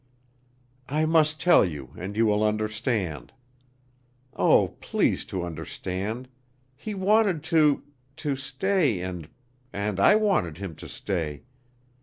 [0.89, 3.31] "I must tell you, and you will understand.
[4.35, 6.27] Oh, please to understand!
[6.75, 7.83] He wanted to
[8.15, 9.29] to stay and
[9.71, 11.43] and I wanted him to stay.